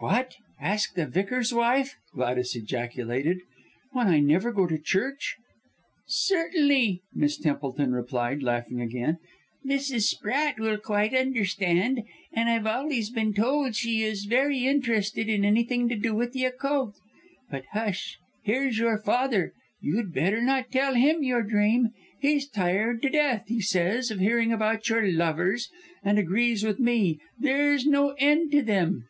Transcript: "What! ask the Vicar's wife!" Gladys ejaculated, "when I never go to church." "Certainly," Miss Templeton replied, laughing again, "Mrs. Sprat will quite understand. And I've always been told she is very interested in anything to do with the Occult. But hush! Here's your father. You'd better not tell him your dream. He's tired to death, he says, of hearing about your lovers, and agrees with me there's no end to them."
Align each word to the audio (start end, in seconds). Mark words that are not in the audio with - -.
"What! 0.00 0.34
ask 0.60 0.92
the 0.96 1.06
Vicar's 1.06 1.54
wife!" 1.54 1.96
Gladys 2.12 2.54
ejaculated, 2.54 3.38
"when 3.92 4.06
I 4.06 4.20
never 4.20 4.52
go 4.52 4.66
to 4.66 4.76
church." 4.76 5.36
"Certainly," 6.06 7.00
Miss 7.14 7.38
Templeton 7.38 7.94
replied, 7.94 8.42
laughing 8.42 8.82
again, 8.82 9.16
"Mrs. 9.64 10.02
Sprat 10.02 10.60
will 10.60 10.76
quite 10.76 11.14
understand. 11.14 12.02
And 12.34 12.50
I've 12.50 12.66
always 12.66 13.08
been 13.08 13.32
told 13.32 13.76
she 13.76 14.02
is 14.02 14.26
very 14.26 14.66
interested 14.66 15.30
in 15.30 15.42
anything 15.42 15.88
to 15.88 15.96
do 15.96 16.14
with 16.14 16.34
the 16.34 16.44
Occult. 16.44 16.96
But 17.50 17.64
hush! 17.72 18.18
Here's 18.42 18.76
your 18.76 18.98
father. 18.98 19.54
You'd 19.80 20.12
better 20.12 20.42
not 20.42 20.70
tell 20.70 20.96
him 20.96 21.22
your 21.22 21.42
dream. 21.42 21.94
He's 22.20 22.46
tired 22.46 23.00
to 23.00 23.08
death, 23.08 23.44
he 23.46 23.62
says, 23.62 24.10
of 24.10 24.18
hearing 24.18 24.52
about 24.52 24.86
your 24.90 25.10
lovers, 25.10 25.70
and 26.02 26.18
agrees 26.18 26.62
with 26.62 26.78
me 26.78 27.20
there's 27.38 27.86
no 27.86 28.10
end 28.18 28.52
to 28.52 28.60
them." 28.60 29.06